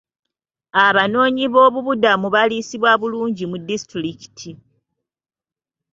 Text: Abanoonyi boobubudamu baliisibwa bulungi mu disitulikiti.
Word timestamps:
Abanoonyi 0.85 1.45
boobubudamu 1.53 2.27
baliisibwa 2.35 2.91
bulungi 3.01 3.43
mu 3.51 3.57
disitulikiti. 3.67 4.49